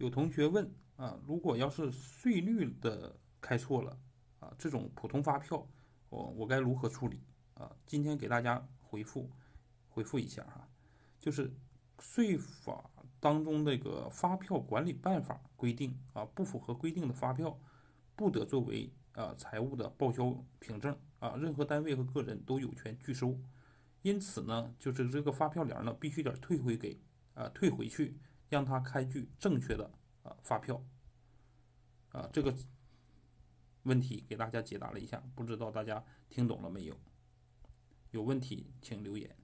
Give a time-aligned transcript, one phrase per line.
[0.00, 0.66] 有同学问
[0.96, 3.98] 啊，如果要是税率的开错了
[4.38, 5.68] 啊，这种普通发票，
[6.08, 7.20] 我我该如何处理
[7.52, 7.70] 啊？
[7.84, 9.30] 今天给大家回复
[9.90, 10.66] 回复一下哈，
[11.18, 11.52] 就是
[11.98, 12.90] 税法
[13.20, 17.60] 当中那个发票管理办法规定啊，不符合规定的发票
[18.16, 23.38] 不得作为啊财务的报销凭证啊，任何单位和个人都有权拒收。
[24.00, 26.98] 因此呢，就是这个发票联呢，必须得退回给
[27.34, 28.16] 啊退回去，
[28.50, 29.90] 让他开具正确的
[30.22, 30.84] 啊发票。
[32.10, 32.54] 啊，这个
[33.84, 36.94] 问题给大家解答了一下，不知道大家听懂了没有？
[38.10, 39.34] 有问题请留言。